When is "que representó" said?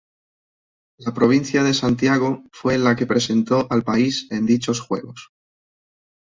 2.95-3.67